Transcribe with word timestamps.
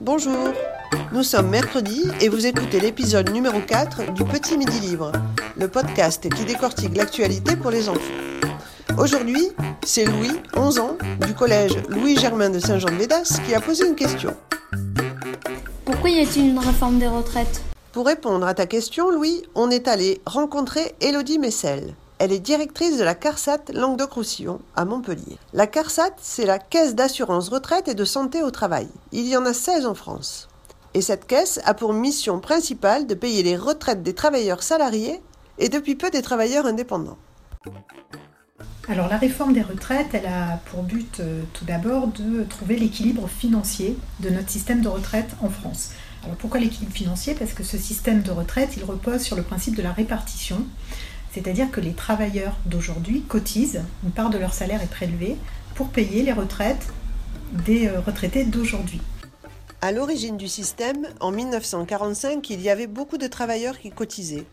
Bonjour, 0.00 0.52
nous 1.10 1.22
sommes 1.22 1.48
mercredi 1.48 2.02
et 2.20 2.28
vous 2.28 2.46
écoutez 2.46 2.80
l'épisode 2.80 3.30
numéro 3.30 3.60
4 3.60 4.12
du 4.12 4.24
Petit 4.24 4.58
Midi 4.58 4.78
Libre, 4.80 5.10
le 5.56 5.68
podcast 5.68 6.28
qui 6.28 6.44
décortique 6.44 6.94
l'actualité 6.94 7.56
pour 7.56 7.70
les 7.70 7.88
enfants. 7.88 8.00
Aujourd'hui, 8.98 9.48
c'est 9.86 10.04
Louis, 10.04 10.32
11 10.54 10.78
ans, 10.80 10.98
du 11.26 11.32
collège 11.32 11.76
Louis-Germain 11.88 12.50
de 12.50 12.58
Saint-Jean-de-Védas 12.58 13.40
qui 13.46 13.54
a 13.54 13.60
posé 13.62 13.86
une 13.86 13.94
question. 13.96 14.36
Pourquoi 15.86 16.10
y 16.10 16.20
a-t-il 16.20 16.50
une 16.50 16.58
réforme 16.58 16.98
des 16.98 17.08
retraites? 17.08 17.62
Pour 17.92 18.04
répondre 18.04 18.46
à 18.46 18.52
ta 18.52 18.66
question, 18.66 19.10
Louis, 19.10 19.44
on 19.54 19.70
est 19.70 19.88
allé 19.88 20.20
rencontrer 20.26 20.94
Elodie 21.00 21.38
Messel. 21.38 21.94
Elle 22.18 22.32
est 22.32 22.40
directrice 22.40 22.96
de 22.96 23.04
la 23.04 23.14
CARSAT 23.14 23.72
Languedoc-Roussillon 23.74 24.60
à 24.74 24.86
Montpellier. 24.86 25.36
La 25.52 25.66
CARSAT, 25.66 26.12
c'est 26.16 26.46
la 26.46 26.58
Caisse 26.58 26.94
d'assurance 26.94 27.50
retraite 27.50 27.88
et 27.88 27.94
de 27.94 28.06
santé 28.06 28.42
au 28.42 28.50
travail. 28.50 28.88
Il 29.12 29.26
y 29.26 29.36
en 29.36 29.44
a 29.44 29.52
16 29.52 29.84
en 29.84 29.94
France. 29.94 30.48
Et 30.94 31.02
cette 31.02 31.26
caisse 31.26 31.60
a 31.66 31.74
pour 31.74 31.92
mission 31.92 32.40
principale 32.40 33.06
de 33.06 33.14
payer 33.14 33.42
les 33.42 33.56
retraites 33.58 34.02
des 34.02 34.14
travailleurs 34.14 34.62
salariés 34.62 35.20
et 35.58 35.68
depuis 35.68 35.94
peu 35.94 36.08
des 36.08 36.22
travailleurs 36.22 36.64
indépendants. 36.64 37.18
Alors 38.88 39.08
la 39.08 39.18
réforme 39.18 39.52
des 39.52 39.60
retraites, 39.60 40.14
elle 40.14 40.24
a 40.24 40.58
pour 40.70 40.84
but 40.84 41.20
euh, 41.20 41.42
tout 41.52 41.66
d'abord 41.66 42.06
de 42.06 42.44
trouver 42.44 42.76
l'équilibre 42.76 43.28
financier 43.28 43.98
de 44.20 44.30
notre 44.30 44.48
système 44.48 44.80
de 44.80 44.88
retraite 44.88 45.36
en 45.42 45.50
France. 45.50 45.90
Alors 46.24 46.36
pourquoi 46.36 46.60
l'équilibre 46.60 46.92
financier? 46.92 47.34
Parce 47.34 47.52
que 47.52 47.62
ce 47.62 47.76
système 47.76 48.22
de 48.22 48.30
retraite, 48.30 48.70
il 48.78 48.84
repose 48.84 49.20
sur 49.20 49.36
le 49.36 49.42
principe 49.42 49.74
de 49.76 49.82
la 49.82 49.92
répartition. 49.92 50.64
C'est-à-dire 51.36 51.70
que 51.70 51.82
les 51.82 51.92
travailleurs 51.92 52.56
d'aujourd'hui 52.64 53.20
cotisent, 53.20 53.82
une 54.02 54.10
part 54.10 54.30
de 54.30 54.38
leur 54.38 54.54
salaire 54.54 54.82
est 54.82 54.90
prélevée 54.90 55.36
pour 55.74 55.90
payer 55.90 56.22
les 56.22 56.32
retraites 56.32 56.88
des 57.52 57.88
euh, 57.88 58.00
retraités 58.00 58.46
d'aujourd'hui. 58.46 59.02
À 59.82 59.92
l'origine 59.92 60.38
du 60.38 60.48
système, 60.48 61.06
en 61.20 61.32
1945, 61.32 62.48
il 62.48 62.62
y 62.62 62.70
avait 62.70 62.86
beaucoup 62.86 63.18
de 63.18 63.26
travailleurs 63.26 63.78
qui 63.78 63.90
cotisaient. 63.90 64.46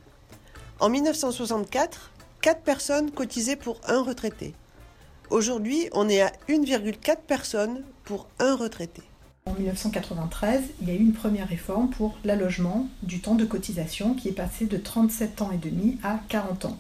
En 0.82 0.90
1964, 0.90 2.12
4 2.42 2.62
personnes 2.64 3.12
cotisaient 3.12 3.56
pour 3.56 3.80
un 3.88 4.04
retraité. 4.04 4.54
Aujourd'hui, 5.30 5.88
on 5.94 6.10
est 6.10 6.22
à 6.22 6.34
1,4 6.50 7.16
personnes 7.26 7.82
pour 8.04 8.28
un 8.40 8.58
retraité. 8.58 9.04
En 9.46 9.54
1993, 9.56 10.64
il 10.82 10.88
y 10.88 10.92
a 10.92 10.94
eu 10.94 11.00
une 11.00 11.12
première 11.12 11.50
réforme 11.50 11.90
pour 11.90 12.18
l'allogement 12.24 12.88
du 13.02 13.20
temps 13.20 13.36
de 13.36 13.44
cotisation 13.44 14.14
qui 14.14 14.30
est 14.30 14.34
passé 14.34 14.68
de 14.68 14.78
37 14.78 15.42
ans 15.42 15.52
et 15.52 15.58
demi 15.58 15.98
à 16.02 16.22
40 16.30 16.66
ans 16.66 16.80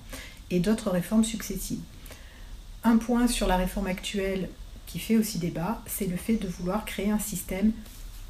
et 0.49 0.59
d'autres 0.59 0.89
réformes 0.89 1.25
successives. 1.25 1.81
Un 2.85 2.97
point 2.97 3.27
sur 3.27 3.47
la 3.47 3.57
réforme 3.57 3.87
actuelle 3.87 4.49
qui 4.87 4.99
fait 4.99 5.17
aussi 5.17 5.39
débat, 5.39 5.81
c'est 5.87 6.07
le 6.07 6.15
fait 6.15 6.37
de 6.37 6.47
vouloir 6.47 6.85
créer 6.85 7.11
un 7.11 7.19
système 7.19 7.73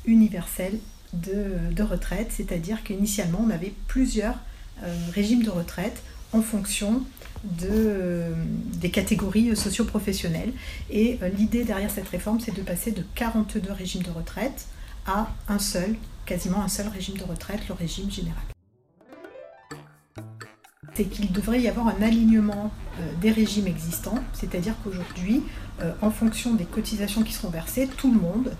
universel 0.05 0.79
de, 1.13 1.83
retraite, 1.83 2.31
c'est-à-dire 2.31 2.83
qu'initialement 2.83 3.45
on 3.45 3.51
avait 3.51 3.73
plusieurs 3.87 4.39
euh, 4.83 4.95
régimes 5.13 5.43
de 5.43 5.51
retraite 5.51 6.01
en 6.33 6.41
fonction 6.41 7.03
de, 7.43 8.33
des 8.79 8.89
catégories 8.89 9.55
socio-professionnelles. 9.55 10.53
Et 10.89 11.19
euh, 11.21 11.29
l'idée 11.29 11.63
derrière 11.63 11.91
cette 11.91 12.07
réforme, 12.07 12.39
c'est 12.39 12.55
de 12.55 12.61
passer 12.61 12.91
de 12.91 13.03
42 13.15 13.71
régimes 13.71 14.03
de 14.03 14.11
retraite 14.11 14.67
à 15.05 15.29
un 15.49 15.59
seul, 15.59 15.95
quasiment 16.25 16.61
un 16.61 16.67
seul 16.67 16.87
régime 16.87 17.17
de 17.17 17.23
retraite, 17.23 17.67
le 17.67 17.73
régime 17.73 18.09
général. 18.09 18.43
C'est 20.95 21.05
qu'il 21.05 21.31
devrait 21.31 21.59
y 21.59 21.67
avoir 21.67 21.87
un 21.87 22.01
alignement 22.01 22.71
euh, 22.99 23.11
des 23.19 23.31
régimes 23.31 23.67
existants, 23.67 24.19
c'est-à-dire 24.33 24.75
qu'aujourd'hui, 24.83 25.41
euh, 25.81 25.91
en 26.01 26.11
fonction 26.11 26.53
des 26.53 26.65
cotisations 26.65 27.23
qui 27.23 27.33
seront 27.33 27.49
versées, 27.49 27.87
tout 27.97 28.13
le 28.13 28.19
monde, 28.19 28.55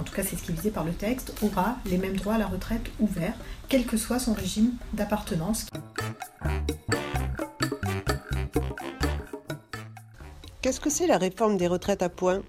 en 0.00 0.04
tout 0.04 0.14
cas 0.14 0.22
c'est 0.22 0.36
ce 0.36 0.42
qui 0.42 0.52
est 0.52 0.54
visé 0.54 0.70
par 0.70 0.84
le 0.84 0.92
texte, 0.92 1.34
aura 1.42 1.76
les 1.84 1.98
mêmes 1.98 2.16
droits 2.16 2.34
à 2.34 2.38
la 2.38 2.46
retraite 2.46 2.90
ouverts, 2.98 3.34
quel 3.68 3.84
que 3.84 3.96
soit 3.96 4.18
son 4.18 4.32
régime 4.32 4.72
d'appartenance. 4.94 5.66
Qu'est-ce 10.62 10.80
que 10.80 10.90
c'est 10.90 11.06
la 11.06 11.18
réforme 11.18 11.56
des 11.56 11.66
retraites 11.66 12.02
à 12.02 12.08
points 12.08 12.42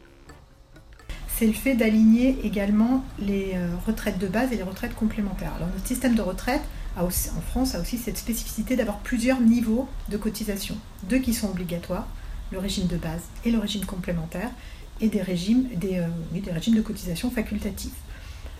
c'est 1.37 1.47
le 1.47 1.53
fait 1.53 1.73
d'aligner 1.73 2.37
également 2.43 3.03
les 3.17 3.53
euh, 3.55 3.67
retraites 3.87 4.19
de 4.19 4.27
base 4.27 4.53
et 4.53 4.57
les 4.57 4.61
retraites 4.61 4.93
complémentaires. 4.93 5.51
Alors 5.55 5.69
notre 5.69 5.87
système 5.87 6.13
de 6.13 6.21
retraite 6.21 6.61
en 6.95 7.09
France 7.09 7.73
a 7.73 7.79
aussi 7.79 7.97
cette 7.97 8.19
spécificité 8.19 8.75
d'avoir 8.75 8.99
plusieurs 8.99 9.41
niveaux 9.41 9.89
de 10.09 10.17
cotisation. 10.17 10.77
Deux 11.09 11.17
qui 11.17 11.33
sont 11.33 11.49
obligatoires, 11.49 12.07
le 12.51 12.59
régime 12.59 12.85
de 12.85 12.95
base 12.95 13.23
et 13.43 13.49
le 13.49 13.57
régime 13.57 13.85
complémentaire, 13.85 14.51
et 14.99 15.07
des 15.07 15.21
régimes, 15.21 15.67
des, 15.75 15.99
euh, 15.99 16.07
des 16.31 16.51
régimes 16.51 16.75
de 16.75 16.81
cotisation 16.81 17.31
facultatifs. 17.31 17.93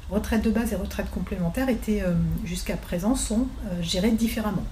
Retraite 0.09 0.43
de 0.43 0.49
base 0.49 0.73
et 0.73 0.75
retraite 0.75 1.09
complémentaire 1.09 1.69
étaient 1.69 2.01
euh, 2.01 2.13
jusqu'à 2.43 2.75
présent 2.75 3.15
sont 3.15 3.47
gérées 3.81 4.11
différemment. 4.11 4.65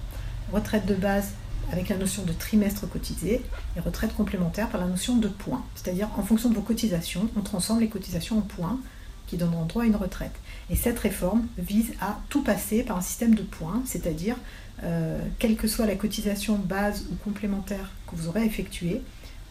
Retraite 0.52 0.86
de 0.86 0.94
base 0.94 1.32
avec 1.72 1.88
la 1.88 1.96
notion 1.96 2.24
de 2.24 2.32
trimestre 2.32 2.88
cotisé 2.88 3.42
et 3.76 3.80
retraite 3.80 4.14
complémentaire 4.14 4.68
par 4.68 4.80
la 4.80 4.86
notion 4.86 5.16
de 5.16 5.28
points. 5.28 5.64
C'est-à-dire 5.74 6.08
en 6.16 6.22
fonction 6.22 6.48
de 6.48 6.54
vos 6.54 6.62
cotisations, 6.62 7.28
on 7.36 7.42
transforme 7.42 7.80
les 7.80 7.88
cotisations 7.88 8.38
en 8.38 8.42
points 8.42 8.78
qui 9.30 9.36
donneront 9.36 9.64
droit 9.64 9.84
à 9.84 9.86
une 9.86 9.96
retraite. 9.96 10.34
Et 10.70 10.76
cette 10.76 10.98
réforme 10.98 11.46
vise 11.56 11.92
à 12.00 12.18
tout 12.28 12.42
passer 12.42 12.82
par 12.82 12.96
un 12.96 13.00
système 13.00 13.36
de 13.36 13.42
points, 13.42 13.80
c'est-à-dire 13.86 14.36
euh, 14.82 15.20
quelle 15.38 15.56
que 15.56 15.68
soit 15.68 15.86
la 15.86 15.94
cotisation 15.94 16.56
base 16.56 17.06
ou 17.12 17.14
complémentaire 17.22 17.90
que 18.08 18.16
vous 18.16 18.28
aurez 18.28 18.44
effectuée, 18.44 19.02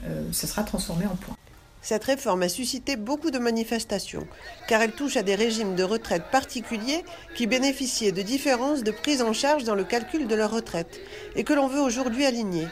euh, 0.04 0.28
ce 0.34 0.48
sera 0.48 0.64
transformé 0.64 1.06
en 1.06 1.16
points. 1.16 1.38
Cette 1.82 2.04
réforme 2.04 2.44
a 2.44 2.50
suscité 2.50 2.98
beaucoup 2.98 3.32
de 3.32 3.40
manifestations, 3.40 4.28
car 4.68 4.82
elle 4.82 4.92
touche 4.92 5.16
à 5.18 5.24
des 5.24 5.36
régimes 5.36 5.76
de 5.76 5.84
retraite 5.84 6.26
particuliers 6.32 7.06
qui 7.36 7.48
bénéficiaient 7.48 8.12
de 8.12 8.22
différences 8.22 8.84
de 8.84 8.92
prise 8.92 9.22
en 9.22 9.34
charge 9.34 9.64
dans 9.64 9.76
le 9.76 9.86
calcul 9.86 10.28
de 10.28 10.36
leur 10.36 10.52
retraite, 10.52 11.00
et 11.36 11.44
que 11.44 11.54
l'on 11.54 11.68
veut 11.68 11.80
aujourd'hui 11.80 12.26
aligner. 12.26 12.68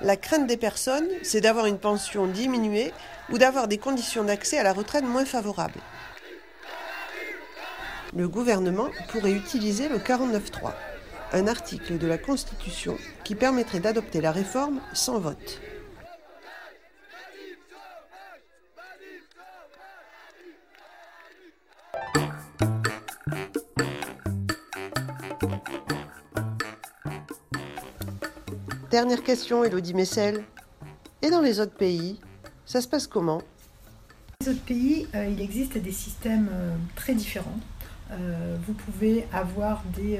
La 0.00 0.16
crainte 0.16 0.46
des 0.46 0.56
personnes, 0.56 1.08
c'est 1.22 1.42
d'avoir 1.42 1.66
une 1.66 1.78
pension 1.78 2.26
diminuée 2.26 2.92
ou 3.30 3.36
d'avoir 3.36 3.68
des 3.68 3.76
conditions 3.76 4.24
d'accès 4.24 4.58
à 4.58 4.62
la 4.62 4.72
retraite 4.72 5.04
moins 5.04 5.26
favorables. 5.26 5.80
Le 8.16 8.26
gouvernement 8.26 8.88
pourrait 9.08 9.32
utiliser 9.32 9.88
le 9.88 9.98
49.3, 9.98 10.72
un 11.34 11.46
article 11.46 11.98
de 11.98 12.06
la 12.06 12.18
Constitution 12.18 12.96
qui 13.22 13.34
permettrait 13.34 13.80
d'adopter 13.80 14.22
la 14.22 14.32
réforme 14.32 14.80
sans 14.94 15.20
vote. 15.20 15.60
Dernière 28.90 29.22
question, 29.22 29.62
Elodie 29.62 29.94
Messel. 29.94 30.42
Et 31.22 31.30
dans 31.30 31.40
les 31.40 31.60
autres 31.60 31.76
pays, 31.76 32.18
ça 32.66 32.80
se 32.80 32.88
passe 32.88 33.06
comment? 33.06 33.38
Dans 33.38 34.46
les 34.46 34.48
autres 34.48 34.64
pays, 34.64 35.06
euh, 35.14 35.28
il 35.28 35.40
existe 35.40 35.78
des 35.78 35.92
systèmes 35.92 36.48
euh, 36.50 36.74
très 36.96 37.14
différents. 37.14 37.60
Euh, 38.10 38.56
vous 38.66 38.72
pouvez 38.72 39.28
avoir 39.32 39.84
des, 39.94 40.18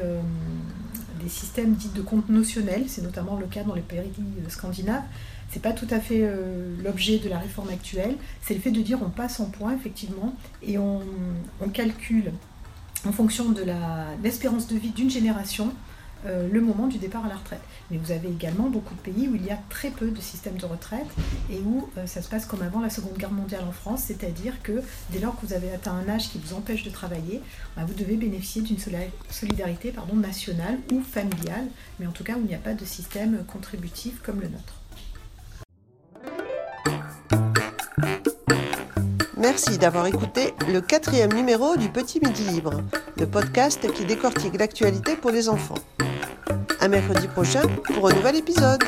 des 1.20 1.28
systèmes 1.28 1.72
dits 1.72 1.88
de 1.88 2.00
compte 2.00 2.28
notionnel, 2.28 2.84
c'est 2.86 3.02
notamment 3.02 3.36
le 3.36 3.46
cas 3.46 3.64
dans 3.64 3.74
les 3.74 3.80
pays 3.80 4.12
scandinaves. 4.46 5.02
C'est 5.50 5.62
pas 5.62 5.72
tout 5.72 5.88
à 5.90 5.98
fait 5.98 6.32
l'objet 6.84 7.18
de 7.18 7.28
la 7.28 7.38
réforme 7.38 7.70
actuelle. 7.70 8.14
C'est 8.40 8.54
le 8.54 8.60
fait 8.60 8.70
de 8.70 8.82
dire 8.82 9.00
on 9.04 9.10
passe 9.10 9.40
en 9.40 9.46
points 9.46 9.74
effectivement 9.74 10.36
et 10.62 10.78
on, 10.78 11.00
on 11.60 11.68
calcule 11.70 12.30
en 13.04 13.10
fonction 13.10 13.48
de 13.48 13.64
l'espérance 14.22 14.68
de 14.68 14.76
vie 14.76 14.90
d'une 14.90 15.10
génération 15.10 15.72
euh, 16.26 16.48
le 16.50 16.60
moment 16.60 16.86
du 16.86 16.98
départ 16.98 17.24
à 17.24 17.28
la 17.28 17.36
retraite. 17.36 17.62
Mais 17.90 17.96
vous 17.96 18.12
avez 18.12 18.28
également 18.28 18.68
beaucoup 18.68 18.94
de 18.94 19.00
pays 19.00 19.28
où 19.28 19.34
il 19.34 19.44
y 19.44 19.50
a 19.50 19.58
très 19.68 19.90
peu 19.90 20.10
de 20.10 20.20
systèmes 20.20 20.56
de 20.56 20.66
retraite 20.66 21.06
et 21.50 21.58
où 21.58 21.88
euh, 21.96 22.06
ça 22.06 22.22
se 22.22 22.28
passe 22.28 22.46
comme 22.46 22.62
avant 22.62 22.80
la 22.80 22.90
Seconde 22.90 23.16
Guerre 23.16 23.32
mondiale 23.32 23.64
en 23.68 23.72
France, 23.72 24.04
c'est-à-dire 24.06 24.62
que 24.62 24.82
dès 25.10 25.18
lors 25.18 25.38
que 25.38 25.46
vous 25.46 25.52
avez 25.52 25.72
atteint 25.72 25.94
un 25.94 26.08
âge 26.08 26.30
qui 26.30 26.38
vous 26.38 26.54
empêche 26.54 26.82
de 26.82 26.90
travailler, 26.90 27.40
bah, 27.76 27.82
vous 27.86 27.94
devez 27.94 28.16
bénéficier 28.16 28.62
d'une 28.62 28.78
solidarité 29.30 29.92
nationale 30.14 30.78
ou 30.92 31.02
familiale, 31.02 31.66
mais 31.98 32.06
en 32.06 32.12
tout 32.12 32.24
cas 32.24 32.34
où 32.34 32.40
il 32.40 32.46
n'y 32.46 32.54
a 32.54 32.58
pas 32.58 32.74
de 32.74 32.84
système 32.84 33.44
contributif 33.44 34.20
comme 34.22 34.40
le 34.40 34.48
nôtre. 34.48 34.80
Merci 39.36 39.78
d'avoir 39.78 40.06
écouté 40.06 40.52
le 40.68 40.80
quatrième 40.80 41.32
numéro 41.32 41.76
du 41.76 41.88
Petit 41.88 42.20
Midi 42.20 42.44
Libre, 42.44 42.82
le 43.16 43.26
podcast 43.26 43.90
qui 43.92 44.04
décortique 44.04 44.58
l'actualité 44.58 45.16
pour 45.16 45.30
les 45.30 45.48
enfants. 45.48 45.78
À 46.80 46.88
mercredi 46.88 47.28
prochain 47.28 47.62
pour 47.94 48.08
un 48.08 48.14
nouvel 48.14 48.36
épisode. 48.36 48.82